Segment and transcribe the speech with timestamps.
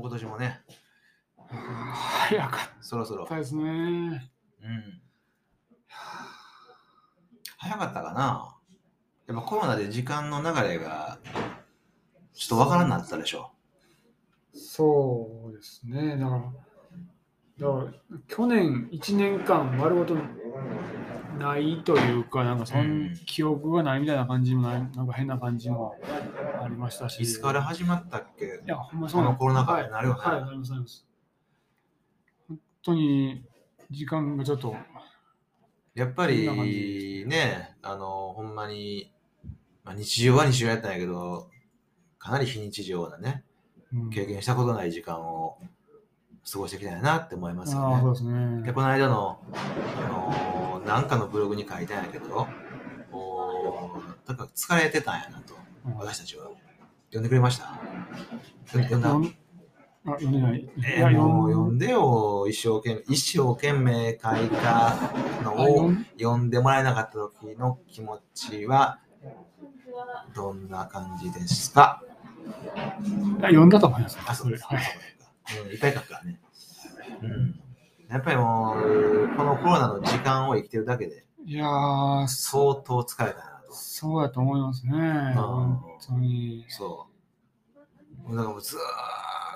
[0.00, 0.60] う今年もね、
[1.48, 3.28] 早かそろそろっ。
[3.28, 3.62] たですね。
[3.62, 5.00] うん。
[7.58, 8.56] 早かったかな。
[9.26, 11.18] やっぱコロナで時間の流れが
[12.34, 13.52] ちょっとわからんなってたでしょ。
[14.54, 16.16] そうですね。
[16.16, 16.42] だから、
[17.58, 20.14] だから去年1年間丸ごと
[21.40, 25.96] ないというか、なんかそうんん記憶がないみたいな感じもない、なんか変な感じも
[26.62, 27.22] ありましたし。
[27.22, 31.06] いつから始まったっけいや、ほんまそうなのコロナ禍になるよねはい、はい、なります、なります。
[32.48, 33.44] 本当に
[33.90, 34.76] 時間がちょっと、
[35.94, 39.12] やっぱりね、あの、ほんまに、
[39.82, 41.50] まあ、日常は日常やったんやけど、
[42.18, 43.44] かなり非日常なね、
[43.92, 44.10] うん。
[44.10, 45.58] 経験したことない時間を
[46.52, 48.10] 過ごしてきたんやなって思いますよね。
[48.10, 48.62] ですね。
[48.62, 52.46] で、この間の、あのなんかのブログに書いたんやけど、
[53.12, 55.54] おーなんか疲れてたんやなと、
[55.86, 56.48] うん私たちは。
[57.12, 57.80] 呼んでくれました？
[58.72, 59.08] 呼んだ？
[59.08, 59.34] 読ん
[60.06, 60.68] あ、読んでない。
[60.86, 64.94] えーもう読んでよ、一生懸命、一生懸命書いた
[65.42, 66.50] のをあ読ん？
[66.50, 69.00] でもらえなかった時の気持ちは
[70.34, 72.02] どんな感じですか？
[73.42, 74.18] あ読んだと思います。
[74.26, 74.64] あ、そうです。
[74.64, 74.80] はい。
[75.64, 76.40] うん、いっぱい書くからね。
[77.22, 77.60] うん。
[78.08, 83.72] やっぱりもう、このコロナの時間を生きてるだけでいやー、相当疲れたなと。
[83.72, 84.92] そうやと思いますね。
[85.34, 86.66] 本当に。
[86.68, 87.06] そ
[88.28, 88.36] う。
[88.36, 88.78] だからもうずー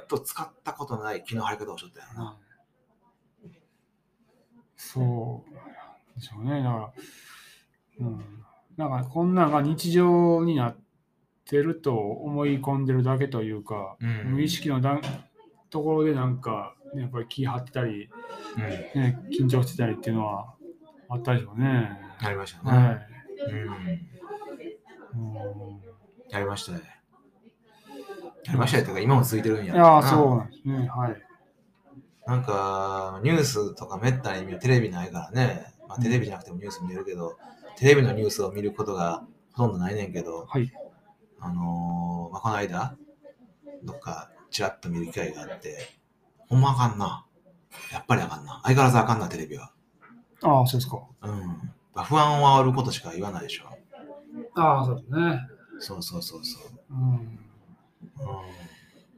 [0.03, 2.39] っと使ったことのない気の張り方をしとったよな。
[4.77, 6.63] そうでしょうね。
[6.63, 6.93] だから、
[8.01, 8.45] うん。
[8.77, 10.77] なんか、こんなんが日常になっ
[11.45, 15.03] てると思い込んでるだけというか、うん無意識のだん
[15.75, 18.09] ところでなんか、ね、やっぱり気張ってたり、
[18.57, 18.63] うん。
[19.03, 20.55] ね、緊張してたりっていうのは
[21.09, 21.99] あったでしょうね。
[22.23, 22.79] やりましたね。
[22.79, 23.07] はい。
[23.51, 24.15] うん。
[26.39, 26.81] りましたね。
[28.45, 28.85] やりましたね。
[28.85, 29.75] とか今も続いてるんや。
[29.75, 30.89] いやー、そうなんですね。
[30.89, 31.23] はい。
[32.25, 35.75] なんか、ニュースとかめったにテレビないからね。
[35.89, 37.37] まあ、テレビじゃなくてもニュース見れるけど、
[37.77, 40.71] テレビのニュースを見ることがほとんどないねんけど、はい。
[41.41, 42.97] あのーまあ、この間、
[43.83, 45.89] どっかちらっと見る機会があって、
[46.39, 47.27] ほんまあかんな。
[47.93, 48.61] やっぱりあかんな。
[48.63, 49.73] 相変わらずあかんな、テレビは。
[50.43, 51.03] ああ、そうですか。
[51.23, 51.39] うん。
[51.93, 53.65] まあ不安を煽ることしか言わないでしょ。
[54.55, 55.41] ああ、そうですね。
[55.81, 56.63] そうそうそうそう。
[56.89, 57.15] うん。
[57.15, 57.29] うん、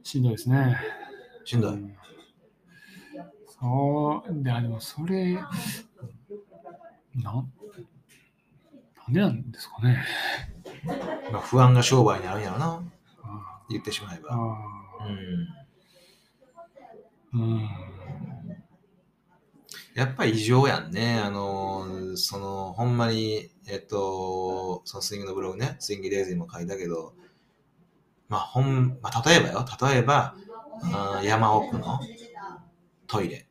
[0.01, 0.75] しんどいですね。
[1.45, 1.73] しんどい。
[1.73, 1.95] うん
[3.59, 5.51] そう、で、あでもそれ、なん、
[7.15, 7.31] な
[9.07, 10.03] んでなんですかね。
[11.31, 12.83] まあ、不安が商売になるんやろな。
[13.23, 14.29] あ言ってしまえば。
[14.31, 15.03] あう
[17.37, 17.41] ん。
[17.41, 17.69] うん。
[19.95, 21.19] やっぱり異常やんね。
[21.19, 27.13] あのーその、ほんまに、えっと、そのスイングのブログね、スイングレーズにも書いたけど、
[28.29, 30.35] まあ、ほん、まあ、例えばよ、例えば、
[30.83, 31.99] あー山奥の
[33.07, 33.47] トイレ、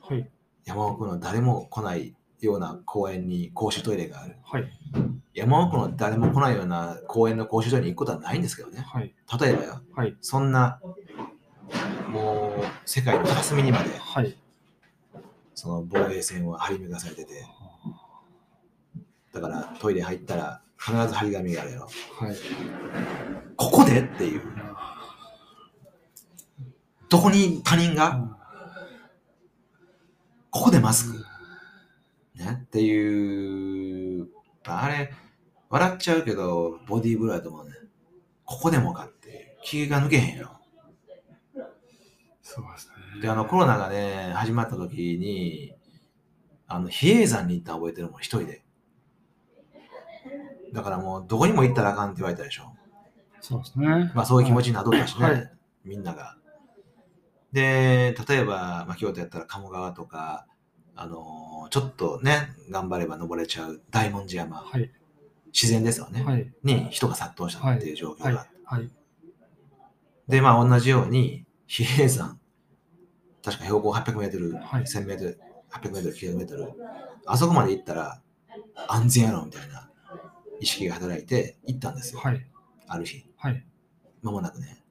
[0.00, 0.30] はい。
[0.64, 2.14] 山奥の誰も来ない
[2.46, 4.36] ような公園に公衆トイレがある。
[4.42, 4.70] はい。
[5.34, 8.80] 山奥の誰も来ないような公園の公衆トイレに行くことはないんですけどね。
[8.80, 9.14] はい。
[9.40, 10.16] 例えばよ、はい。
[10.20, 10.80] そんな、
[12.08, 14.36] もう、世界の片隅にまで、はい。
[15.54, 17.44] その防衛線は張り巡らされてて、
[19.32, 21.84] だからトイレ入ったら必ず張り紙があるやろ。
[21.84, 22.36] はい。
[23.56, 24.42] ここでっていう。
[27.08, 28.38] どこに他人が？
[30.50, 31.24] ここでマスク
[32.40, 34.28] ねっていう、
[34.64, 35.12] あれ、
[35.68, 37.72] 笑っちゃうけど、ボディーブローやと思うね。
[38.44, 40.58] ここでもかって、気が抜けへんよ。
[42.42, 43.22] そうですね。
[43.22, 45.74] で、あの、コロナがね、始まった時に、
[46.66, 48.64] あの、比叡山に行ったの覚えてるもん、一人で。
[50.72, 52.74] だからもう、どこにも行ったらあかんって言われたでしょ。
[53.40, 54.12] そうですね。
[54.14, 55.52] まあ、そういう気持ちになっとったしね、はい
[55.84, 56.36] みんなが。
[57.52, 60.46] で、例えば、まあ、京都やったら鴨川とか、
[61.00, 64.90] あのーちょっとね、頑張れば登れちゃう大文字山、はい。
[65.52, 66.52] 自然ですよね、はい。
[66.64, 68.24] に人が殺到したっていう状況が。
[68.24, 68.48] はい。
[68.64, 68.90] はい。
[70.26, 72.40] で、まあ、同じように、比叡山、
[73.44, 76.72] 確か標高800メートル、はい1000メートル、800メートル、900メートル、
[77.24, 78.20] あそこまで行ったら
[78.88, 79.88] 安全やろみたいな
[80.58, 82.46] 意識が働いて行ったんですよ、はい。
[82.88, 83.24] ある日。
[83.36, 83.64] はい。
[84.22, 84.82] まもなくね。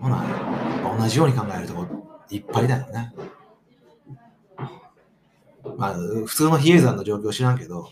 [0.00, 0.24] ほな、
[0.98, 1.84] 同じように考えるとこ
[2.30, 3.12] いっぱいだよね。
[5.76, 7.88] まあ、普通の比叡山の状況知らんけど、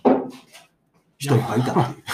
[1.19, 2.05] 人いっぱいいたっていう。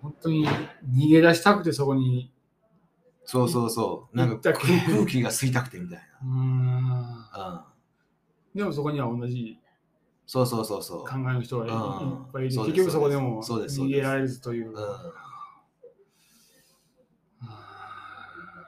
[0.00, 0.46] 本当に
[0.94, 2.32] 逃げ出したくてそこに。
[3.24, 4.16] そうそうそう。
[4.16, 6.72] なんか空気が吸いたくてみたい うん。
[6.88, 7.66] な。
[8.54, 9.58] でもそこには同じ
[10.26, 10.98] そうそうそうそう。
[11.00, 14.70] 考えの人がいうんっぱいいて、そうです結局そこでもそうですそうです逃げられずという。
[14.70, 14.74] うん。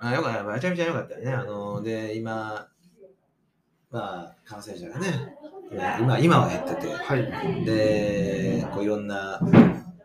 [0.03, 1.33] あよかった、めちゃめちゃ良かったよね。
[1.33, 2.69] あの、で、今、
[3.91, 5.37] まあ、感染者がね、
[6.01, 7.65] 今、今は減ってて、はい。
[7.65, 9.39] で、こういろんな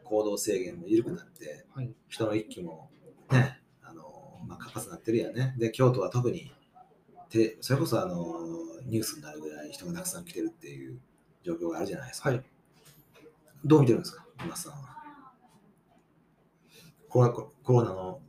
[0.03, 1.94] 行動制限も緩くなって、はい。
[2.09, 2.89] 人の一気も
[3.31, 5.56] ね、あの、まあ、活発になってるやんね。
[5.57, 6.51] で、京都は特に、
[7.30, 8.42] てそれこそあの、
[8.86, 11.00] ニュースになるぐらい人がたくさん来てるっていう
[11.44, 12.30] 状況があるじゃないですか。
[12.30, 12.44] はい。
[13.63, 14.95] どう見てるんですか、今さんは。
[17.07, 18.19] コロナコロナの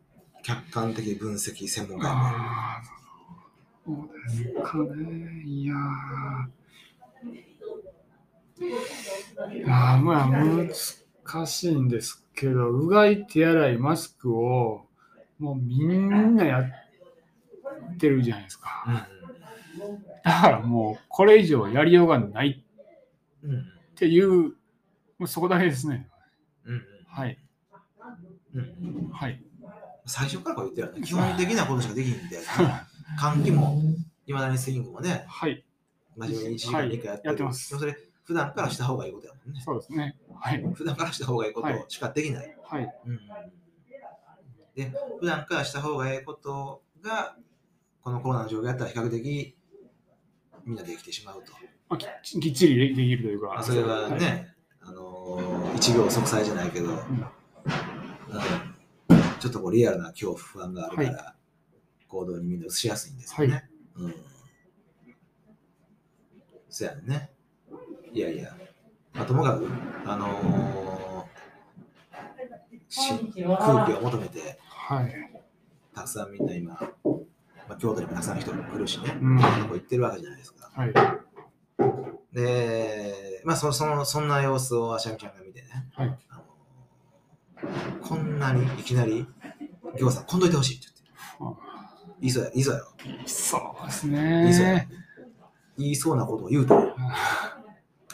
[0.47, 2.83] 客観的分析専門家やねああ、
[3.85, 5.43] そうですかね。
[5.45, 9.57] いやー。
[9.57, 14.87] いやーまあ、難しいんですけど、うがい手洗い、マスクを、
[15.41, 19.09] もうみんなやってるじゃないですか。
[20.23, 22.63] だからもう、これ以上やりようがない
[23.43, 23.63] うんうんっ
[23.97, 24.29] ていう、
[25.19, 26.09] もうそこだけですね。
[26.65, 27.37] うんうんはい。
[28.55, 29.43] うんうんはい。
[30.07, 31.07] 最初からこう言ってるよね。
[31.07, 32.39] 基本的なことしかできひんで、
[33.21, 33.83] 換気も、
[34.27, 35.65] いまだにスイングもね、はい。
[36.17, 37.29] 真面目に1時間に1回やってる。
[37.29, 39.61] はいてますそれ、普段からした方がいいことやもんね。
[39.65, 40.17] そうですね。
[40.35, 40.65] はい。
[40.75, 42.57] 普段からした方がいいことしかできない。
[42.63, 42.95] はい。
[43.07, 43.21] うん
[44.77, 47.35] で、普段からした方がいいことが、
[48.03, 49.57] このコロナの状況やったら比較的
[50.67, 51.53] みんなできてしまうと。
[51.89, 53.49] まあ、きっちきっちりでできるというか。
[53.49, 56.97] まあ、それはね、あのー一秒息災じゃないけど、んうん
[59.47, 61.35] ちょっとこうリアルな恐怖、不安があるから、
[62.09, 63.55] 行動にみんな移しやすいんですよね。
[63.55, 63.63] は
[63.97, 64.15] うん。
[66.69, 67.31] そやね。
[68.13, 68.57] いやいや、
[69.15, 69.69] まあ、ともかく、
[70.05, 71.07] あのー
[72.89, 73.13] し
[73.45, 75.15] 空気を求めて、はい。
[75.95, 76.75] たくさんみんな今、
[77.69, 80.71] まあ、京都にもたくさんの人が来るしね、うん行ってるわけじゃないですか。
[80.75, 80.93] はい。
[82.33, 86.43] で、まあそ、そのそんな様子をあしゃみちゃんが見てね、はいあの
[88.03, 89.27] こんなにいきなり、
[89.97, 90.87] 行さん、こんどいてほしいって
[91.41, 91.61] 言って。
[92.21, 92.87] 言いそうや、言いそうやろ。
[93.27, 94.89] そうです言いそうやね。
[95.79, 96.95] 言いそうなことを言うとる。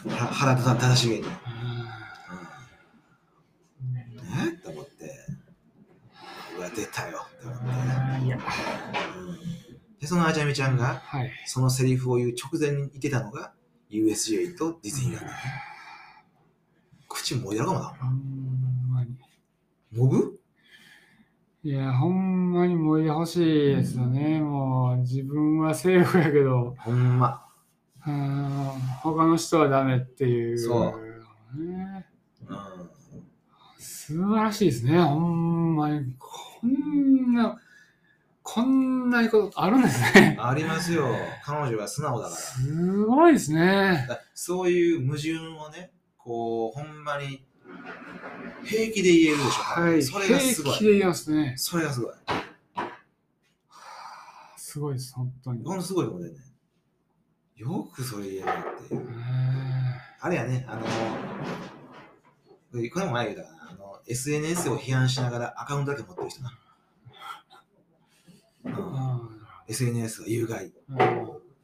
[0.09, 1.21] は腹立た正しげに。
[1.21, 1.29] うん、え？
[4.49, 5.25] って思って、
[6.57, 7.65] うわ、出たよって思って。
[10.01, 11.31] で、そのあちゃみちゃんが、はい。
[11.31, 13.53] にそのセリフを言う直前に言ってたのが
[13.89, 15.31] USJ とディズニーランド。
[17.07, 17.85] 口もいだろかもな。
[17.85, 19.15] ほんまに。
[19.93, 20.37] もぐ？
[21.65, 24.41] いや、ほんまに燃えてほしいですよね。
[24.41, 27.45] もう、自分はセーフやけど、ほんま。
[28.05, 30.59] うん他の人はダメっていう。
[30.59, 32.05] そうね。
[32.49, 32.57] うん。
[33.77, 35.01] 素晴らしいですね。
[35.01, 36.13] ほんまに。
[36.19, 37.57] こんな、
[38.41, 40.37] こんなことあるんですね。
[40.41, 41.07] ありますよ。
[41.45, 42.35] 彼女が素直だから。
[42.35, 44.05] すごいですね。
[44.09, 47.45] だそういう矛盾をね、こう、ほんまに
[48.63, 49.81] 平気で言えるでしょ。
[49.81, 50.03] はい。
[50.03, 50.73] それがすごい。
[50.73, 51.53] 平気で言いますね。
[51.57, 52.13] それがすごい。
[54.57, 55.63] すごいです、本当に。
[55.63, 56.39] ほんとすごいことだよね。
[57.57, 58.43] よくそれ言える
[58.83, 59.03] っていうう。
[59.03, 59.15] ん
[60.19, 60.87] あれやね、あの、こ
[62.99, 66.57] れも前言うたかな、あの、SNS を批判しながらアカウントだけ持ってる人な。
[68.65, 70.97] うん、SNS が有害、うん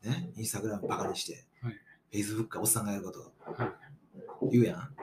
[0.04, 1.80] ね、インスタグラムバカにして、はい
[2.12, 3.74] Facebook かおっさんがやること、は
[4.52, 4.96] 言うやん。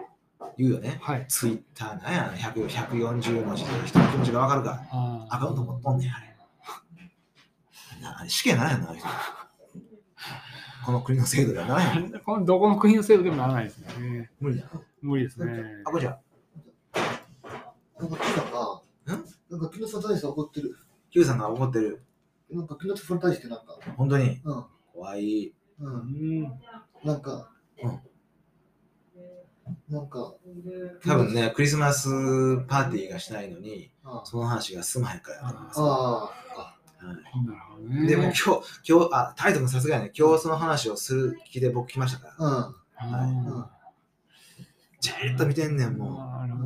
[0.58, 0.98] 言うよね。
[1.02, 1.26] はい。
[1.28, 4.82] Twitter なんやん、100 140文字で人の気持ちがわかるか。
[4.90, 6.36] あアカウント持っとんねん、あれ。
[8.02, 9.08] なあれ死刑ならへんの、あの人。
[10.84, 12.14] この国の制度ではならへん。
[12.14, 14.30] あこのどこの国の制度でもならないですね。
[14.40, 14.66] 無理だ。
[15.02, 15.82] 無理ですね。
[15.84, 16.18] あ、これじゃ
[17.98, 18.52] なんか、キさん？
[18.52, 20.76] が、なんか、木下さんに対して怒ってる。
[21.10, 22.02] Q さんが怒ってる。
[22.50, 24.40] なんか、木下さんに対してなんか、本当に？
[24.44, 25.54] うん、怖い。
[25.80, 26.60] う、うんん。
[27.04, 27.55] なんか、うん
[29.88, 30.34] なんか、
[31.04, 32.08] 多分ね、クリスマス
[32.66, 35.80] パーティーがしたいのに、あその話が進まへんからやと思います。
[35.80, 37.22] あ、はあなる
[37.70, 38.04] ほどね。
[38.04, 38.46] い、でも今日、
[38.88, 43.70] 今日、あ、タイト君さすがやね、今日その話をする気で僕来ましたから、あ、あ
[45.00, 46.20] じーっと見てんねん、ーも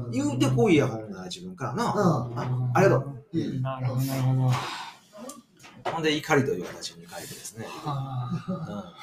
[0.08, 0.10] う。
[0.10, 1.92] 言うてこいや、ほんなら自分からな。
[1.92, 3.22] うんあありがとう。
[3.34, 3.60] うん、いい。
[3.60, 5.90] なるほど、なるほど。
[5.90, 7.66] ほんで怒りという形に変えてですね。
[7.84, 8.94] あ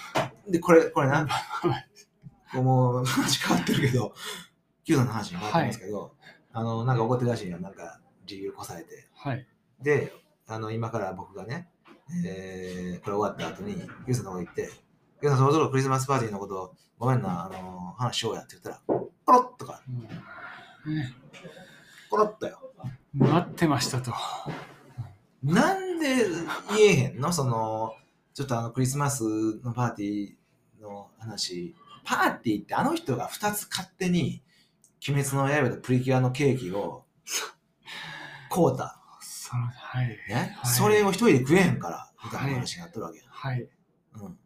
[0.46, 1.28] うん、で、これ、これな、
[2.54, 4.14] もう話変わってるけど、
[4.86, 6.16] Q さんの話に変わってますけど、
[6.54, 8.00] あの、なんか怒ってるらしいよ、なんか
[8.30, 9.08] 自由こさえて。
[9.24, 9.48] ーはい。
[9.82, 10.14] で、
[10.48, 11.70] あの、今から僕がね、
[12.26, 13.74] えー、これ終わった後に、
[14.08, 14.70] ユウさんの方行って、
[15.22, 21.14] ユウさんそろそろクリスマスパーティーのこと、ごめんな、あの、話しようやって言ったら、ポロッとか、うんね
[22.10, 22.60] ポロッとよ。
[23.14, 24.14] 待ってましたと。
[25.44, 26.16] なんで
[26.78, 27.34] 言えへんの？
[27.34, 27.94] その、
[28.34, 29.24] ちょっとあの、クリスマス
[29.64, 31.76] のパーティーの話、
[32.08, 34.42] パーティーってあの人が2つ勝手に、
[35.10, 37.04] 鬼滅の刃とプリキュアのケーキを、
[38.50, 38.98] 買うた。
[39.20, 40.08] そのはい。
[40.30, 43.24] ね、はいそれを一人で食えへんから、みたいな話になってるわけや。
[43.28, 43.70] はい。
[44.16, 44.40] うん。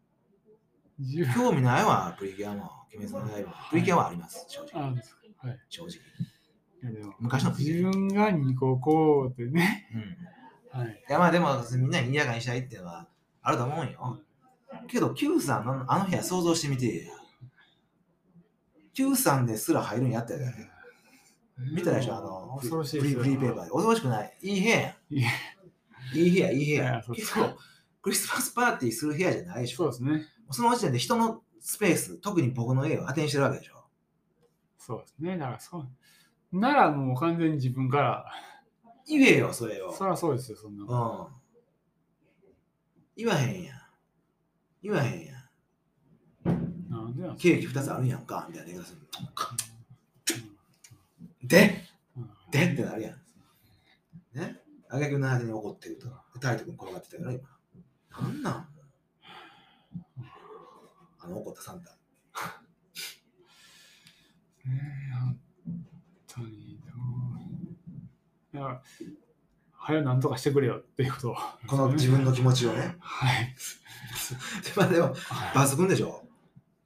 [1.36, 3.53] 興味ないわ、プリキュアも、鬼滅の刃も。
[3.70, 4.84] プリキュアはあります、正直。
[4.84, 5.48] あですか？
[5.48, 5.60] はい。
[5.70, 5.91] 正直。
[7.20, 7.82] 昔の自。
[7.84, 9.88] 分が2個こうってね。
[9.94, 10.82] うん。
[10.82, 11.03] いはい。
[11.08, 13.08] や、まあでも、みんなに賑やかにしたいっていうのは
[13.44, 14.20] あると思うんよ。
[14.88, 17.21] けど、Q さんのあの部屋想像してみてや。
[18.94, 20.70] Q さんですら入るんやったよね。
[21.74, 22.16] 見たでしょ？
[22.16, 23.72] あの、恐ろしいフリーペーパーで。
[23.72, 24.38] 恐ろしくない。
[24.42, 25.14] いい部屋やん。
[25.14, 25.30] いや
[26.14, 27.04] いい部屋、いい部い屋
[28.02, 29.78] クリスマスパーティーする部屋じゃないでしょ？
[29.78, 30.26] そうですね。
[30.50, 33.86] その時点で人のスペース、特に僕の家を当てにしてるわけでしょ？
[34.78, 35.38] そうですね。
[35.38, 36.60] だからそう。
[36.60, 38.26] ならもう完全に自分から。
[39.08, 39.92] 言えよ、それを。
[39.92, 40.88] そりゃそうですよ、そんなう。
[40.88, 41.28] ん。
[43.16, 43.78] 言わへんやん。
[44.82, 45.31] 言わへんやん。
[47.38, 49.01] ケーキ2つあるやんか、みたいな言い方する。
[51.44, 51.84] で
[52.16, 54.40] うんでってなるやん。
[54.40, 54.58] ね？
[54.90, 56.08] あげくの果てに怒ってると。
[56.40, 57.50] タイト君転がってたよな、今。
[58.22, 58.68] なんなん？
[61.20, 61.92] あの怒ったサンタ。
[64.63, 64.80] ね
[65.12, 65.38] え本
[66.28, 66.94] 当にど
[68.54, 68.58] う？
[68.58, 68.82] いや、
[69.74, 71.36] 早なんとかしてくれよっていうことを。
[71.68, 72.96] この自分の気持ちをね。
[73.00, 73.56] はい。
[74.75, 75.16] まあでも、はい
[75.58, 76.24] 抜群でしょ？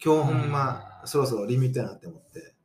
[0.04, 2.56] 今日ほんま、そろそろリミットやなって思って。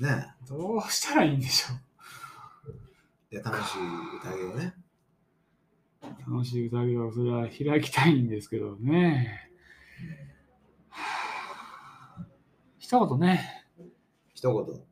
[0.00, 1.74] ねどうしたらいいんでしょ
[3.30, 3.78] で楽しい
[4.24, 4.74] 宴をね。
[6.02, 6.32] う。
[6.32, 9.50] 楽しい宴をそれは開きたいんですけどね。
[12.78, 13.66] 一言ね、
[14.34, 14.82] 一言。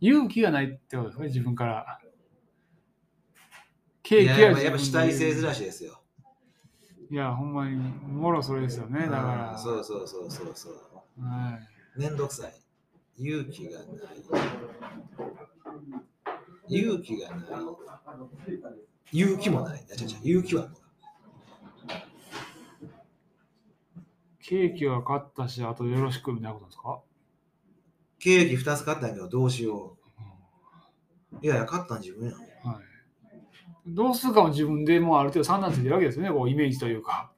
[0.00, 2.00] 勇気がないってことですね、自分から。
[4.02, 6.01] ケーいや、キはまあやっぱ主体性ずらししですよ。
[7.12, 9.52] いや、ほんまに、もろそれですよね、だから。
[9.52, 10.72] うんそうそうそうそうそう。
[11.22, 11.58] は
[11.94, 12.00] い。
[12.00, 12.54] めんどくさい。
[13.18, 13.88] 勇気がない。
[16.68, 17.40] 勇気がない。
[19.12, 19.84] 勇気もない。
[20.24, 20.70] 勇気は
[24.40, 27.02] ケーキは買ったし、あとよろしくみたいなことですか、
[28.18, 29.98] ケーキ2つ買ったんやけどどうしよ
[31.34, 31.44] う。
[31.44, 32.51] いやいや、買ったん自分やん。
[33.86, 33.94] はい。
[33.94, 37.32] どうするかも自分でもうある程度算段ついてるわけですよね、こうイメージというか。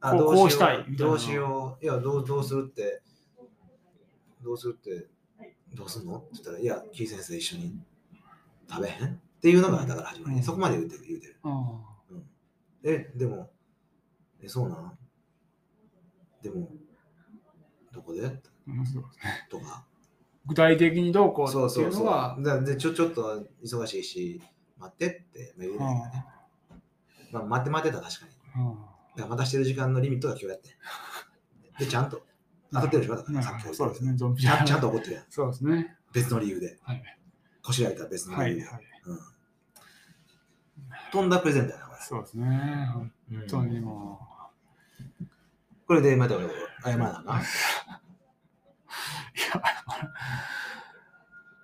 [0.00, 1.84] あ、こうどうしよこうしたいみたいなどうしよう。
[1.84, 3.02] いや、どうどうするって、
[4.42, 5.08] どうするって、
[5.74, 6.18] どうすんの？
[6.18, 7.78] って言ったら、いや、キー先生一緒に
[8.68, 9.06] 食べへん？
[9.06, 11.36] っていうのが、だから始まり、うんそこまで言うてる、言うてる。
[11.44, 11.80] あ
[12.82, 13.50] え、でも、
[14.42, 14.98] え、そうなん？
[16.42, 16.70] でも、
[17.92, 18.26] どこで？
[18.26, 18.84] あうん
[19.50, 19.84] とか。
[20.46, 22.04] 具体的にどうこうっていそうそううそう。
[22.04, 22.36] のが。
[22.40, 24.40] だでちょちょっと忙しいし、
[24.80, 25.68] 待ってってね。
[27.32, 28.64] まあ、待って待ってた確かに。
[28.64, 28.78] うん
[29.16, 30.72] だから待たしてる時間のリミットが今日やってん。
[31.78, 32.24] で、ちゃんと
[32.72, 35.24] 当たってるでしょだから、さっきそうですね、ちゃんと怒ってるやん。
[35.28, 35.96] そうですね。
[36.12, 36.78] 別の理由で。
[36.82, 37.02] はい。
[37.62, 38.68] こしらえた別のはい、理由で。
[38.70, 38.84] はい。
[39.06, 39.18] うん。
[41.12, 42.88] 飛んだプレゼントやな、こそうですね。
[42.92, 43.12] 本
[43.48, 44.20] 当にも
[45.86, 46.48] これでまた俺、
[46.84, 47.40] 謝らなあかん？
[47.40, 47.42] う。
[49.34, 49.62] いや、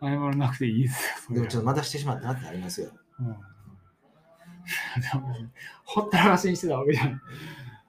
[0.01, 1.35] 謝らなくていいですよ。
[1.37, 2.91] でもちょっとまたしてしまったなってなりますよ。
[3.21, 3.37] うん、
[5.85, 7.21] ほったらかしにしてたわけじゃない。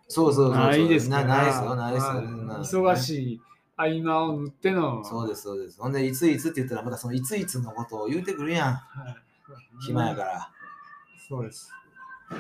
[0.07, 0.67] そうそうそうそう。
[0.67, 2.83] ないですなないですよ、ないですよ。
[2.83, 3.41] 忙しい
[3.75, 5.03] 合間を縫っての。
[5.03, 5.81] そうです、そうです。
[5.81, 8.73] ほんで、いついつって言ったら、またそのいついつのことを言うてくるやん。
[8.73, 9.15] はい
[9.79, 10.49] 暇やから。
[11.29, 11.71] そうです。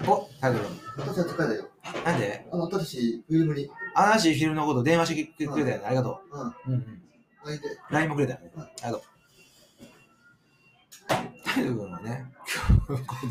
[0.07, 0.59] お、タグ
[0.97, 1.69] 私は使えないよ。
[2.05, 2.47] なんで？
[2.51, 5.83] あの、私、フィルムに、新しいフィルムのこと電話してくれたよね。
[5.85, 6.53] ありがとうん、う。
[6.67, 7.03] うんうん。
[7.45, 8.51] 相手、LINE もくれたよね。
[8.55, 9.01] うんありがとう。
[11.57, 12.25] タイト君はね、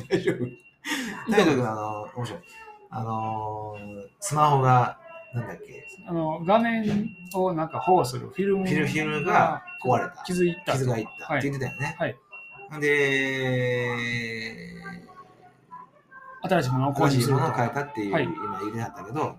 [0.09, 2.40] 大丈夫タイト君、あの、面白い。
[2.90, 4.99] あのー、スマホが、
[5.35, 10.23] なんだっけ、あの画面をなんか保護するフィルムフィルフィルムが壊れた。
[10.25, 10.73] 気づいた。
[10.73, 11.97] 傷がいったはいって言ってたよね。
[11.99, 12.16] はい
[12.80, 13.87] で、
[16.42, 19.37] 新しいものを購詳しいも入するとのを変えたっていう、はい今言ってはったけど、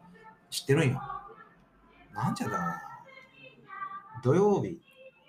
[0.49, 1.01] 知ってるんよ。
[2.13, 2.81] なんちゃったかな。
[4.23, 4.79] 土曜日、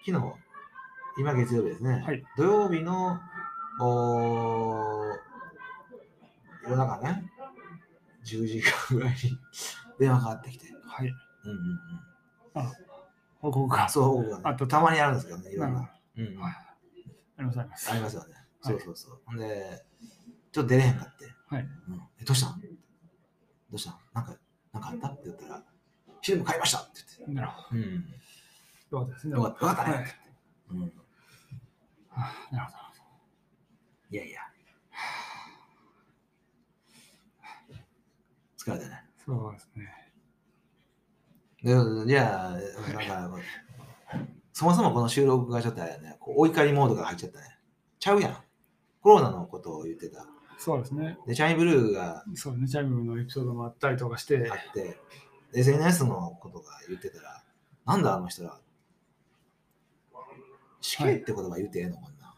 [0.07, 0.33] 昨日、
[1.19, 2.03] 今月曜日ですね。
[2.07, 3.19] はい土曜日の、
[3.81, 5.19] おー
[6.65, 7.31] 夜中ね、
[8.25, 9.39] 10時間ぐらいに
[9.99, 10.67] 電話かかってきて。
[10.87, 11.09] はい。
[11.09, 12.73] うんうんうん。
[13.41, 13.89] 報告が。
[13.89, 15.91] そう、報告がねあとたまにあるんですけどね、いろんなな。
[16.17, 17.91] うんうんはいありがとうございます。
[17.93, 18.35] ありますよね。
[18.35, 19.39] はいそうそうそう。
[19.39, 19.87] で、
[20.51, 21.33] ちょっと出れへんかって。
[21.47, 22.61] はいうん、え、どうしたん？
[22.61, 22.67] ど
[23.73, 23.99] うしたん？
[24.13, 24.37] なんか、
[24.73, 25.09] なんかあった？
[25.09, 27.91] って言ったら、フィルム買いましたってなるほ言って。
[27.91, 28.05] うん。
[28.91, 28.99] ど。
[28.99, 29.35] よかったですね。
[29.35, 29.95] よかった、ね。
[29.95, 30.05] はい
[30.71, 30.81] うん。
[30.83, 30.89] は
[32.17, 32.79] あなるほど。
[34.11, 34.41] いやいや。
[38.59, 39.05] 疲れたね。
[39.25, 40.09] そうですね。
[41.63, 41.75] で
[42.07, 42.53] じゃあ、
[42.93, 43.39] なんか、
[44.53, 47.59] そもそもこの収録がちょっとあれやね、こうお怒りモードが入っちゃったね。
[47.99, 48.37] ちゃうやん。
[49.03, 50.27] コロナのことを言ってた。
[50.59, 51.19] そうですね。
[51.27, 54.99] で、チャイブルーがそうね、チャイムのエピソードもあったりとかしてあ、って、
[55.55, 57.43] SNS のことが言ってたら、
[57.87, 58.59] なんだあの人ら。
[60.81, 62.35] 死刑って言葉言ってええのかな。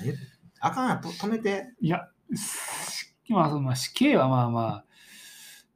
[0.00, 0.12] 何
[0.60, 1.72] あかんやと止めて。
[1.80, 4.84] いや、すまあ、そのまあ死刑はまあまあ、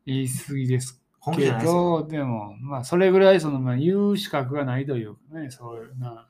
[0.07, 6.27] 言い過ぎですけ本気じゃないででも、まあ、それぐらい、その、まあ、言う資格がないというかね、そういうな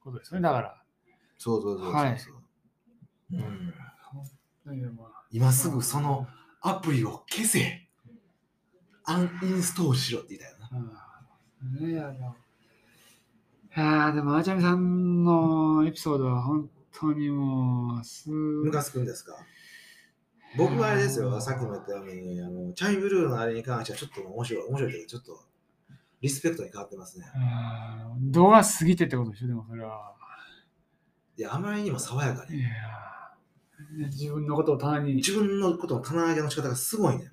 [0.00, 0.40] ことですね。
[0.40, 0.82] だから、
[1.36, 1.94] そうそうそうそう。
[1.94, 2.16] はい
[3.32, 3.36] う
[4.74, 4.98] ん、
[5.30, 6.26] 今すぐその
[6.60, 7.88] アプリを消せ。
[9.04, 10.78] アンインストールしろって言ったよな。
[10.78, 12.36] うんねいや、でも、
[13.76, 19.34] いやーでも、あちゃみさんのエピソードは本当にもう、すムカつくんですか？
[20.56, 25.40] 僕はあれですよ、さっきも言ったように、あのチャイブルーのあれに関してはちょっと面白い、面白いというか、ちょっと
[26.20, 27.24] リスペクトに変わってますね。
[28.14, 30.14] うん度が過ぎてってことでしょ、でもそれは。
[31.36, 32.62] いや、あまりにも爽やかに。
[34.10, 35.14] 自分のことを棚に。
[35.16, 37.30] 自分のことの棚上げの仕方がすごいね。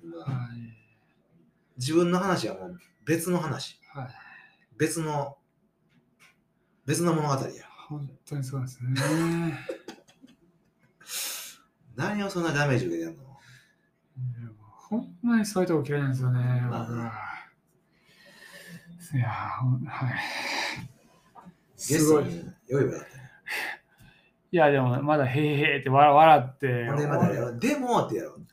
[1.76, 4.08] 自分の話はもう別の話、はい。
[4.78, 5.36] 別の、
[6.86, 7.69] 別の物語や。
[7.90, 8.94] 本当にそうですね。
[11.96, 13.24] 何をそんなダメージ受けてんの？
[14.64, 16.38] ほんまにそういうとこ嫌いなんですよね、
[16.70, 17.12] まは。
[19.12, 19.74] いやは
[20.08, 20.14] い。
[21.76, 22.24] ゲすごい。
[22.26, 23.30] ストに良いわだったね。
[24.52, 26.86] いや、でもまだへーへーって笑笑って。
[26.86, 28.46] ほんでまだでもってやろう。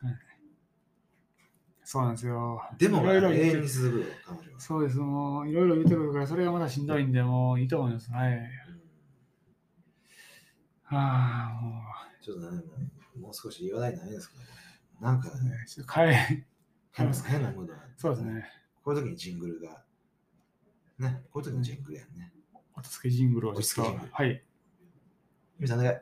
[1.83, 2.59] そうなんですよ。
[2.79, 4.05] でもがいろいろ永遠に続くよ。
[4.57, 8.11] そうです、もういろいろ言ってくるから、それがまだしんどいんで、もういいと思います。
[8.11, 8.49] はい。
[10.91, 11.81] うんああ、も
[12.21, 12.61] ちょっとね、
[13.19, 14.35] もう少し言わないとないですか
[15.01, 16.45] なんか、う、ね、ちょっと変え、
[16.91, 18.25] 変な変なムードそうです。
[18.25, 18.49] ね。
[18.83, 19.83] こういう時にジングルが、
[20.99, 22.33] ね、こういう時のジングルやんね。
[22.75, 24.43] 落ち着けジングルを落ちはい。
[25.59, 25.95] みさんお願い。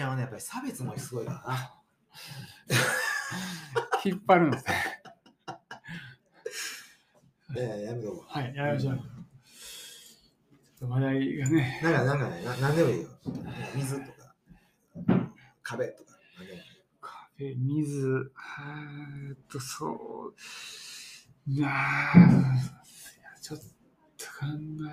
[0.00, 1.74] ちゃんはね、やっぱり差別もすごいからな。
[4.02, 5.02] 引っ張るんですね。
[7.54, 8.96] ええやめとこはい、やりましょう。
[8.96, 9.04] ちょっ
[10.78, 11.84] と話題がね、う。
[11.84, 13.08] なんか、なんかね、ななんでもいいよ。
[13.74, 14.34] 水とか、
[15.62, 16.64] 壁とか、なんでもいい
[17.02, 18.32] 壁、水、
[19.28, 20.34] えーっと、そう、
[21.46, 23.58] いやーいやちょっ
[24.16, 24.46] と考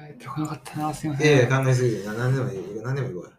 [0.05, 1.27] えてこなかったな、すいません。
[1.27, 2.81] ええ考えすぎて、ななんでもいい。
[2.81, 3.36] なんでもいいわ。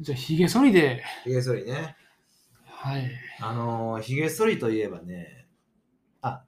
[0.00, 1.96] じゃあ、ひげ剃りで、ひげ剃りね。
[2.64, 3.10] はい。
[3.40, 5.46] あのー、ひげ剃りといえばね、
[6.20, 6.44] あ、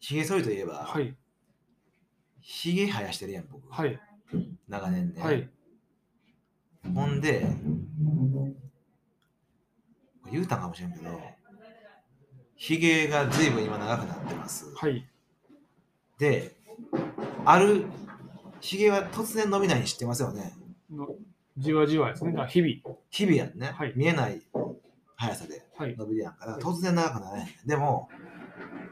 [0.00, 1.16] ひげ剃りといえば、はい。
[2.40, 3.70] ひげ生やしてるやん、僕。
[3.70, 3.98] はい。
[4.68, 5.22] 長年ね。
[5.22, 5.48] はい。
[6.94, 7.46] ほんで、
[10.30, 11.20] 言うたんかもしれんけど、
[12.56, 14.74] ひげがずいぶん今長くなってます。
[14.74, 15.08] はい。
[16.18, 16.56] で、
[17.44, 17.86] ある、
[18.60, 20.52] ひげは突然伸びないに知ってますよね？
[21.56, 22.32] のじわじわですね。
[22.32, 22.96] だから日々。
[23.10, 23.68] 日々やんね。
[23.68, 24.42] はい見えない
[25.16, 25.96] 速さではい。
[25.96, 27.68] 伸びるやんから、突然長くならへんねん。
[27.68, 28.08] でも、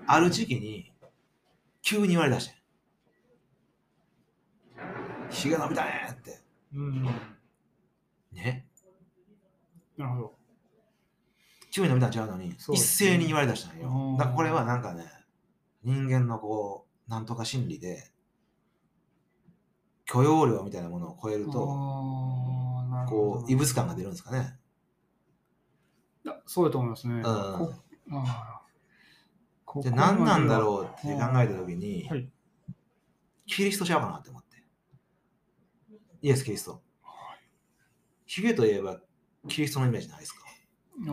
[0.07, 0.93] ある時期に、
[1.83, 2.57] 急に言われだしてん。
[5.31, 6.41] ひげ伸びたねって。
[6.75, 7.05] うん。
[8.33, 8.67] ね。
[9.97, 10.35] なるほど。
[11.73, 14.17] 急に伸びたんちゃうのに、一そうですね斉に言われだしたんようん。
[14.19, 15.05] だからこれはなんかね、
[15.83, 18.11] 人間のこう、なんとか心理で、
[20.05, 21.53] 許容量みたいなものを超えると、
[23.09, 24.59] こう、異物感が出るんですかね。
[26.25, 27.15] いやそうだと思いますね。
[27.17, 27.29] うんこ
[28.13, 28.63] あー
[29.65, 32.29] こで、こまでは何なんだろうって考えたときに、はい。
[33.47, 34.63] キリストちゃうかなって思って。
[36.21, 36.83] イエス・キリスト。
[38.27, 39.01] ヒゲといえば、
[39.49, 40.41] キリストのイメージないですか？
[41.09, 41.11] あ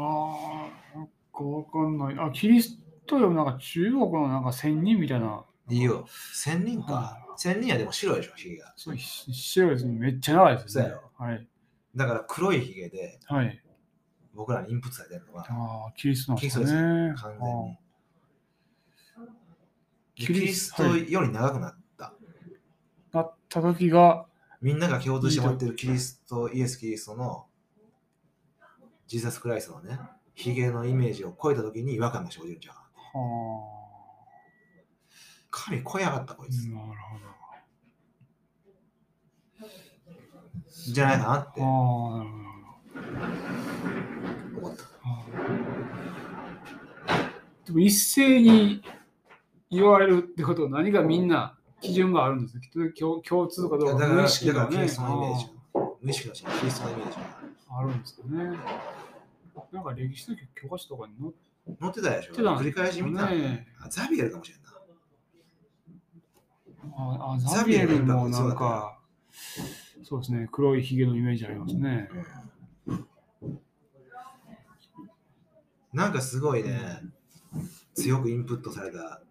[0.93, 2.15] あ、なんかわかんない。
[2.19, 5.45] あ、キリストよりもなんか中国のなんか仙人みたいな。
[5.69, 6.05] いいよ。
[6.33, 7.17] 千人かは。
[7.39, 8.73] 千人はでも白いでしょ、ヒゲが。
[8.75, 9.97] そうひ白いですね。
[9.97, 10.83] めっちゃ長いですね。
[10.83, 11.47] そうやろはい。
[11.95, 13.63] だから黒いヒゲで、はい。
[14.33, 17.07] 僕らにインプットされてるのは、ああ、キリストなんキリストでね。
[17.07, 17.77] よ、完全に。
[20.15, 22.13] でキキリストリストより長くなった。
[23.13, 24.25] なった時が、
[24.61, 27.47] みんなが共通して持ってるキリスト、イエス・キリストの
[29.07, 29.97] ジーザス・クライストのね、
[30.33, 32.81] ヒゲのイメージを超えた時に違和感が生じるんちゃうか
[33.13, 33.78] なは
[35.51, 36.67] 神超えやがったこいあ、つ。
[36.67, 36.87] なる
[40.93, 41.71] じゃないかなってほど。
[41.71, 42.29] ああ、なる
[44.55, 44.67] ほど。
[44.67, 44.83] 思った。
[45.03, 45.25] あ
[47.65, 48.81] でも一斉に
[49.69, 52.61] 言われるってことは何かみんな基準があるんですよ。
[52.61, 54.45] きっと共共通かどうかねだからキ
[54.77, 55.49] リストのイメージ
[56.01, 57.23] 無意識のうちにキリストのイメージが
[57.71, 58.57] ああるんですかね。
[59.71, 61.13] なんか歴史の教科書とかに
[61.79, 64.69] 載ってたでしょ繰り返し見た、ねあザビエルかもしれんな。
[66.95, 68.99] ああザビエルもなんか、
[70.03, 72.09] そうですね、黒いひげのイメージありますね。
[75.93, 77.01] なんかすごいね、
[77.95, 79.21] 強くインプットされた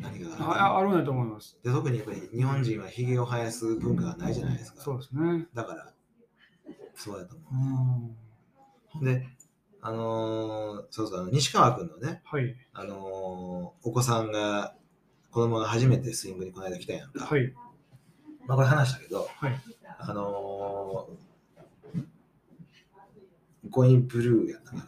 [0.00, 1.58] 何かがあるああるんだと思います。
[1.62, 4.82] で特にやっぱり日本人はひげを生やす文化がないじゃないですか。
[4.82, 5.46] そうですね。
[5.54, 5.92] だから、
[6.94, 8.16] そうだと思
[8.98, 9.02] うん。
[9.02, 9.04] う。
[9.04, 9.26] で、
[9.80, 12.54] あのーそうそう、西川君のね、はい。
[12.72, 14.74] あのーお子さんが、
[15.36, 17.26] 子供が初めてスイングにこの間来たやんか。
[17.26, 17.52] はい。
[18.46, 19.60] まあこれ話したけど、はい。
[19.98, 24.86] あのー、コインブルーやったかな。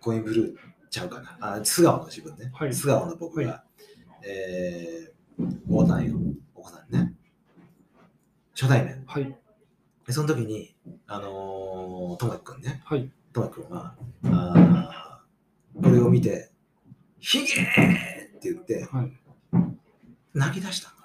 [0.00, 0.56] コインブルー
[0.90, 1.38] ちゃうかな。
[1.40, 2.50] あ、素顔の自分ね。
[2.52, 3.64] はい素顔の僕が、は
[4.26, 6.16] えー、会うたんよ。
[6.56, 7.14] お子さんね。
[8.56, 9.04] 初対面。
[9.06, 9.38] はい。
[10.04, 10.74] で、その時に、
[11.06, 12.82] あのー、ともきくんね。
[12.84, 13.08] はい。
[13.32, 16.50] ともきくんは、あーこれを見て、
[17.20, 17.54] ひげー
[18.36, 19.12] って言って、はい。
[20.34, 20.98] 泣き出したんか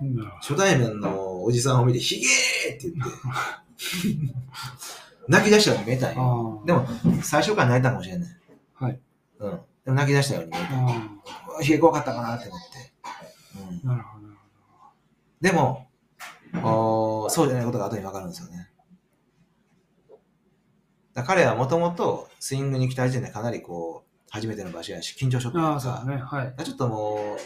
[0.00, 0.30] な。
[0.40, 2.94] 初対面のおじさんを見て、ひげーって言っ
[4.28, 4.34] て、
[5.28, 6.62] 泣き出したように見えたんよ。
[6.66, 6.86] でも、
[7.22, 8.84] 最初から泣いたかもしれんねん。
[8.84, 9.00] はい。
[9.38, 9.60] うん。
[9.84, 11.62] でも泣き出したように見えあた。
[11.62, 12.92] ひげ怖かったかなって思って。
[13.82, 14.26] うん、なるほど。
[15.40, 15.90] でも
[16.54, 18.70] おー、そうじゃないことが後に分かるんですよね。
[21.14, 25.58] 彼はもともとスイングに来た時点でかなりこう、初めての場所やし、緊張しとった。
[25.60, 26.64] ああ。
[26.64, 27.36] ちょっとも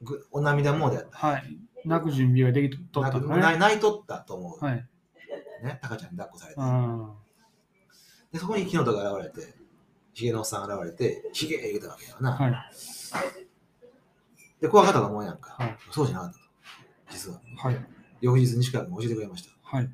[0.00, 1.18] う、ぐお涙モードやった。
[1.18, 1.58] はい。
[1.84, 3.26] 泣く準備ができとったね。
[3.40, 4.64] 泣泣いとったと思う。
[4.64, 4.86] はい。
[5.62, 6.60] ね、タカちゃんに抱っこされて。
[6.60, 7.10] あ
[8.32, 9.54] で、そこに木のとが現れて、
[10.14, 12.30] ヒゲのおっさんが現れて、ヒゲ言うたわけやわな。
[12.30, 12.34] あ。
[12.34, 12.54] はい。
[14.60, 15.56] で、怖かったと思うやんか。
[15.58, 15.76] はい。
[15.90, 16.44] そうじゃなかったと。
[17.10, 17.40] 実は。
[17.56, 17.86] はい。
[18.20, 19.50] 翌日、西川君が教えてくれました。
[19.62, 19.90] はい。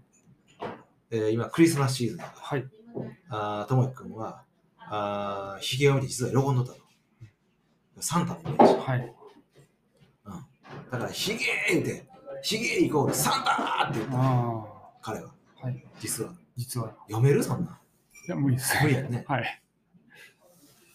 [1.11, 2.41] えー今、クリスマスシーズンだから。
[2.41, 2.69] はい。
[3.29, 4.43] あーともき君は、
[4.89, 6.79] あーヒゲを見て実は喜んどったと。
[7.99, 8.75] サンタのイメージ。
[8.75, 9.15] はい。
[10.91, 12.07] だから、ヒゲー言うて、
[12.43, 14.17] ヒゲイコールサンターって言った。
[14.19, 14.65] あ
[15.01, 15.33] 彼は。
[15.63, 15.67] あ。
[15.67, 15.85] はい。
[15.99, 16.35] 実は。
[16.57, 16.95] 実は。
[17.09, 17.43] 読める？
[17.43, 17.75] そんなん。
[17.75, 17.79] い
[18.29, 18.77] や、無理です。
[18.83, 19.63] 無理やねはい。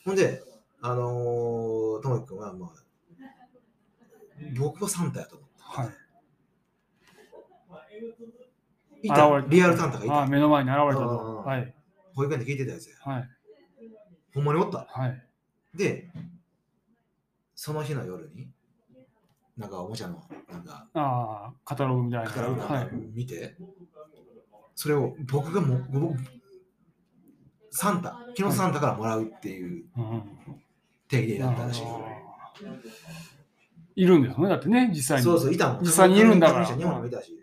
[0.05, 0.43] ほんで、
[0.81, 2.69] あのー、ともき君は、まあ、
[4.57, 5.81] 僕はサンタやと思った。
[5.81, 5.89] はい。
[9.03, 9.45] いた？
[9.49, 10.31] リアルサンタがいああ、た。
[10.31, 11.37] 目の前に現れたうんと。
[11.37, 11.73] はい。
[12.15, 12.95] 保育園で聞いてたやつや。
[13.03, 13.29] はい。
[14.33, 14.87] ほんまにおった？
[14.89, 15.23] はい。
[15.75, 16.09] で、
[17.55, 18.49] その日の夜に、
[19.57, 22.29] なんかおもちゃの、なんか、ああ、カタログみたいな。
[22.29, 22.89] カタログなんかはい。
[23.13, 23.55] 見て、
[24.75, 26.15] それを僕がもう、僕
[27.71, 30.23] サンタ、昨日サンタからもらうっていううん
[31.07, 31.81] 定義だったらしい。
[31.85, 32.91] あー
[33.95, 35.23] いるんですよね、だってね、実際に。
[35.23, 35.83] そうそう、いたもん。
[35.83, 37.37] 実際にいるんだから日本たし、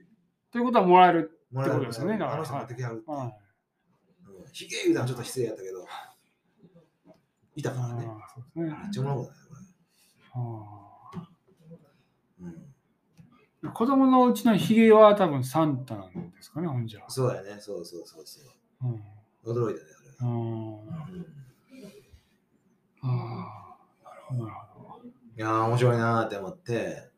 [0.50, 1.38] ということはもらえる。
[1.52, 3.10] もらえるってことですよねだからあの人持ってきはるって。
[3.10, 3.26] はい。
[3.26, 3.32] うん
[4.50, 5.86] ひげ言うたらちょっと失礼やったけど、
[7.58, 8.06] いたあからね。
[8.08, 8.78] あ、そうですね。
[8.82, 9.46] めっちゃおもろかったね、
[10.32, 12.46] こあれ。
[12.46, 13.68] うん。
[13.68, 17.00] あ子供のうちのヒゲは多分サンタなんですかね、ほんじゃ。
[17.08, 18.88] そうやね、そうそうそうそう。
[18.88, 19.02] うん。
[19.44, 20.10] 驚いたね、あれ。
[20.20, 21.26] あーうん
[23.00, 25.06] あー、なるほど、なるほど。
[25.06, 27.10] いやー、面白いなーって思って、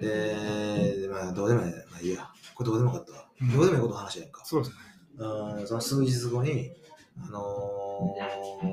[0.00, 2.30] で、まあ、どうでもいい、まあいいや。
[2.54, 3.28] これどうでもよかったわ。
[3.40, 4.44] うんどうでもいいことの話やんか。
[4.44, 4.76] そうですね。
[5.18, 6.70] うん、その数日後に、
[7.18, 8.64] あのー、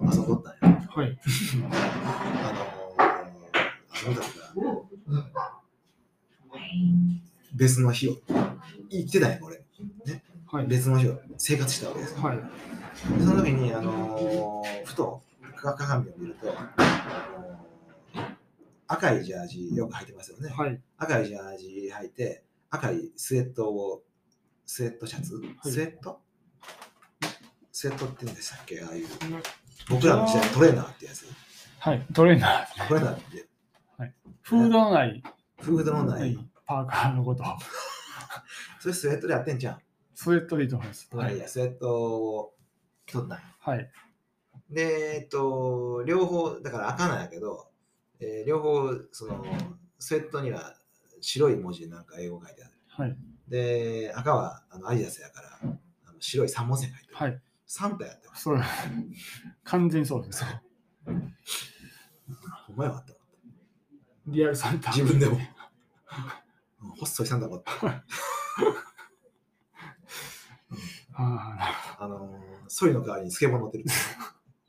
[0.00, 0.78] 遊んどったんよ。
[0.88, 1.18] はい。
[1.70, 1.72] あ
[2.52, 4.54] のー、遊んだから、
[7.54, 8.16] 別の日を、
[8.90, 9.62] 生きてたんよ、俺。
[10.46, 10.66] はい。
[10.66, 12.22] 別の日を生活したわけですよ。
[12.22, 12.36] はい。
[12.36, 12.44] で
[13.24, 15.22] その時に、あのー、ふと
[15.56, 16.52] か鏡を見ると、あ
[17.36, 17.52] のー
[18.88, 20.50] 赤いジャージよく履いてますよね。
[20.50, 20.78] はい。
[20.98, 24.02] 赤いジャージ履いて、赤いスウェットを、
[24.66, 26.20] スウェットシャツ、スウェット？
[27.72, 28.80] スウェットって言うんでしたっけ？
[28.82, 29.06] ああいう。
[29.88, 31.26] 僕らの時代トレーナーってやつ。
[31.78, 32.06] はい。
[32.14, 32.88] トレーナー。
[32.88, 33.48] トレーナーって、
[34.42, 35.22] フードのない、
[35.60, 37.42] フードのなはいい、パーカーのこと。
[38.80, 39.78] それスウェットでやってんじゃん。
[40.14, 41.08] スウェットでいいと思います。
[41.12, 42.54] まあいいや、スウェットを
[43.06, 43.44] 着とったんよ。
[43.60, 43.90] はい。
[44.70, 47.70] で、えっと、両方、だから赤なんやけど、
[48.20, 49.44] えー両方、その、
[49.98, 50.76] スウェットには
[51.20, 52.74] 白い文字でなんか英語書いてある。
[52.88, 53.16] はい。
[53.48, 55.66] で、赤はあのアディダスやから、あ
[56.12, 57.32] の白い三本線書いてある。
[57.32, 57.42] はい。
[57.74, 58.42] サンタやってます。
[58.42, 58.60] そう
[59.64, 60.44] 完全にそうです。
[61.06, 61.10] ほ
[62.74, 63.14] んまやかった。
[64.26, 64.92] リアルサンタ。
[64.92, 65.38] 自分でも。
[66.82, 67.86] うん細いサンタもあった。
[67.86, 67.92] うん
[71.14, 73.84] ああのー、ソリの代わりにスケボー乗ってる。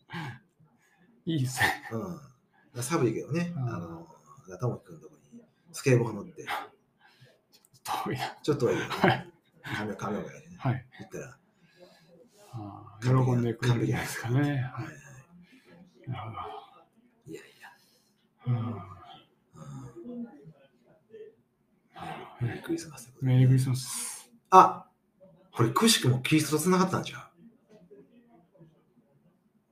[0.07, 0.41] あ、
[1.25, 1.89] いいですね。
[1.91, 2.83] うん。
[2.83, 6.45] 寒いけどね、うんあのー、ともきくんのとこにスケボー乗って、
[8.05, 8.37] 遠いな。
[8.41, 9.29] ちょっとはいいよはね。
[9.61, 10.55] カメカメラでね。
[10.57, 10.87] はい。
[11.01, 11.42] 行ったら、ああ
[13.01, 14.39] 喜んでくれるんじゃないですかね。
[14.39, 14.49] はい。
[16.09, 16.37] なるほ
[17.25, 17.69] いやいや。
[22.41, 24.29] メリークリスマスメリークリスマス。
[24.51, 24.85] あ
[25.55, 27.21] これくしくもキリストと繋がったんじゃう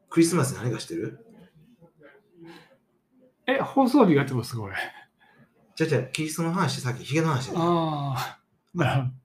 [0.10, 1.26] クリスマスに何かしてる？
[3.48, 4.76] え、放送日がってことですか、これ。
[5.76, 8.39] じゃあじゃあキリストの話さっきヒゲの話であ
[8.76, 9.20] あ。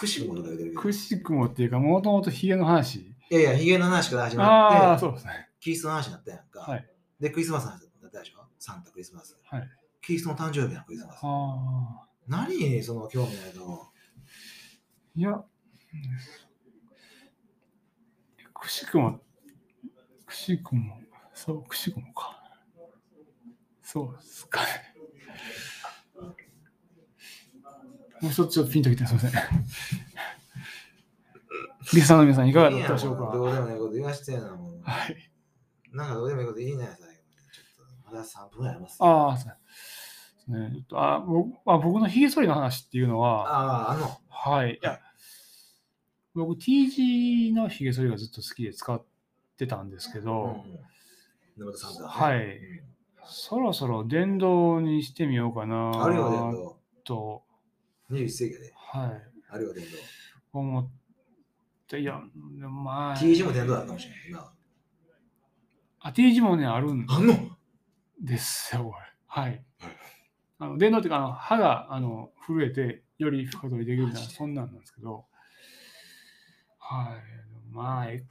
[0.00, 3.00] くしくもとか言ってるけどくしくもっていうか、もともとヒゲの話。
[3.00, 5.50] いやいやヒゲの話から始ああ、まってそうですね。
[5.60, 6.90] キリストの話になったやんか、はい。
[7.20, 8.40] でクリスマスの話だったでしょ？
[8.58, 9.68] サンタクリスマスはい。
[10.00, 12.08] キリストの誕生日のクリスマスああ。
[12.26, 13.92] 何その興味ないの？
[15.16, 15.44] いや、
[18.54, 19.20] くしくも、
[20.24, 20.98] くしくも、
[21.34, 22.42] そう、くしくもか。
[23.82, 24.66] そうですかね。
[28.20, 29.42] もう一つちょっとピンときてすみません。
[31.92, 34.80] リスナーの皆さん、いかがだったでしょういいやもどかうでもないこと言わしてんなもう。
[34.82, 35.30] はい。
[35.92, 37.18] なんかどうでもいいこと言いなよ最後に
[37.52, 38.12] ちょっと。
[38.12, 39.54] まだ3分ありますああ、そうで
[40.44, 40.70] すね。
[40.74, 44.18] ちょっとあ僕あ僕のひげ剃りの話っていうのは、あああの。
[44.28, 44.74] はい。
[44.74, 45.00] いや、
[46.34, 49.02] 僕 T 字のひげ剃りがずっと好きで使っ
[49.56, 50.80] てたんですけど、うん
[51.56, 52.58] 根本さんだ、はい。
[53.24, 56.76] そろそろ電動にしてみようかなあるよ、電動。
[57.04, 57.42] と、
[58.10, 58.72] 21世紀やで。
[58.76, 60.58] はい、あるよ、電動。
[60.58, 60.90] 思っ
[61.88, 62.20] て、いや、
[62.68, 64.20] まあ、T 字も電動だったかもしれない。
[64.30, 64.52] 今
[66.00, 67.34] あ T 字もね、あるんあんの？
[68.20, 68.96] ですよ、これ。
[69.26, 69.64] はい。
[70.58, 75.26] あの電動っていうか、あの歯があの震えて、より深取りできるみたいな、そんなんなんですけど、
[76.78, 77.74] はい。
[77.74, 78.24] まあ、え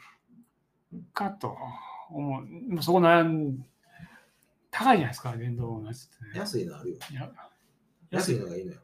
[0.93, 1.55] えかと
[2.09, 2.41] 思
[2.77, 2.83] う。
[2.83, 3.65] そこ悩ん
[4.71, 6.31] 高いじゃないですか、電動のやつってね。
[6.35, 6.97] 安いのあるよ。
[8.09, 8.79] 安いのがいいのよ。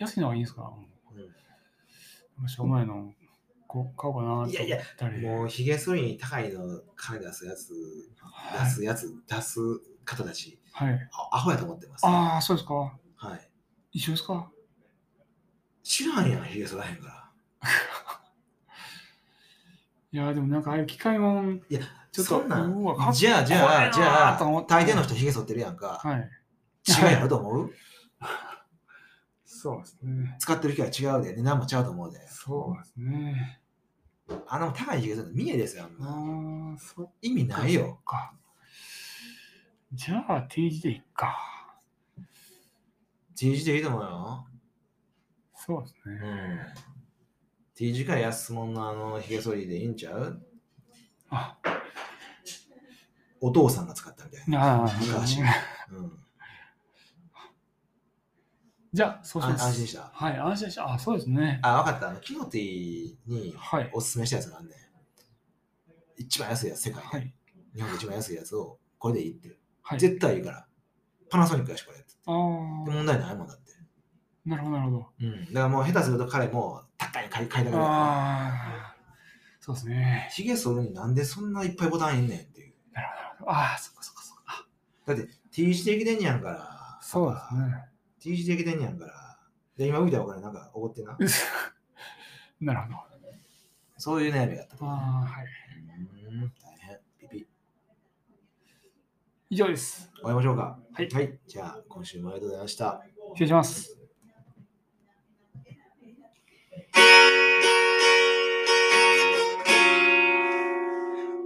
[0.00, 0.72] 安いのがいいんですか、
[2.42, 3.12] うしょうもないの
[3.66, 4.78] こう買おうかなっいやいや
[5.20, 7.72] もう、ひげ剃りに高いの金出すやつ、
[8.20, 9.60] はい出すやつ、出す
[10.04, 11.08] 方たち、はい。
[11.30, 12.06] あアホやと思ってます。
[12.06, 12.74] ああ、そうですか？
[12.74, 13.50] はい。
[13.92, 14.50] 一緒ですか？
[15.82, 17.30] 知らんやん、ひげ剃らへんから。
[20.12, 22.42] いや、でもなんかああいう機械もん、いや、ちょっと
[23.12, 26.00] じゃあ、じゃあ、じゃあ、て大抵の人ひげ剃ってるやんか。
[26.02, 26.30] はい。
[26.88, 27.70] 違うやろと思う？
[29.62, 30.36] そうですね。
[30.38, 32.26] 使ってる機械違うで、値段も違うと思うで。
[32.28, 33.60] そうですね。
[34.48, 35.84] あの高いひげ剃って見えですよ。
[36.00, 37.12] あああ、そ。
[37.20, 38.00] 意味ないよ。
[38.06, 38.32] か。
[39.92, 41.36] じゃあ T 字でいっか。
[43.36, 44.46] T 字でいいと思うよ。
[45.54, 46.14] うそうですね。
[46.14, 46.58] ん。
[47.74, 50.42] T 字か安物のあのひげ剃りでいいんちゃう？
[51.28, 51.58] あ、
[53.40, 54.84] お父さんが使ったみたいな。
[54.84, 55.40] ああ、昔
[55.90, 56.19] うんうん。
[58.92, 59.64] じゃあ、そうしあます。
[59.64, 60.10] 安心した。
[60.12, 60.92] はい、安心した。
[60.92, 61.60] あ、そうですね。
[61.62, 62.08] あ、わかった。
[62.10, 63.90] あの、キノティにはい。
[63.92, 64.76] おすすめしたやつがあんねん。
[66.16, 67.08] 一番安いやつ、世界で。
[67.08, 67.34] はい。
[67.74, 69.56] 日本で一番安いやつを、これでいいって。
[69.82, 69.98] はい。
[69.98, 70.66] 絶対いいから。
[71.30, 71.98] パナソニックやし、これ。
[71.98, 73.70] でああ、問題ないもんだって。
[74.44, 75.06] なるほど、なるほど。
[75.20, 75.44] うん。
[75.46, 77.94] だからもう下手すると彼も高い買い買いたがるから。
[77.94, 78.96] ああ、
[79.60, 80.28] そうですね。
[80.32, 82.74] ひげ剃るになんでそんないっぱいボタンいんねんっていう。
[82.92, 83.50] なるほど。
[83.52, 84.66] ああ、そっかそっかそっか。
[85.06, 86.98] だって T 字できてんねやんから。
[87.00, 87.89] そうですね。
[88.20, 89.38] T 字できてんねやんから。
[89.76, 91.16] で、今見たらお金なんかおごってな。
[92.60, 93.10] なるほど。
[93.96, 94.84] そういう悩みがあったと。
[94.86, 94.94] ああ、
[95.26, 95.46] はい。
[96.26, 97.00] うーん、大変。
[97.18, 97.46] ピピ。
[99.48, 100.10] 以上です。
[100.14, 100.78] 終わりましょうか。
[100.92, 101.38] はいはい。
[101.46, 103.02] じゃあ、今週もありがとうございました。
[103.34, 103.96] 失礼します。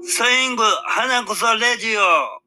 [0.02, 2.43] スイング花こそレディオ